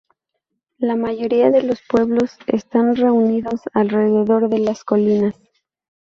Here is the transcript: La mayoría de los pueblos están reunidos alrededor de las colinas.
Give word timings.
La 0.79 0.95
mayoría 0.95 1.51
de 1.51 1.61
los 1.61 1.83
pueblos 1.87 2.35
están 2.47 2.95
reunidos 2.95 3.61
alrededor 3.75 4.49
de 4.49 4.57
las 4.57 4.83
colinas. 4.83 5.35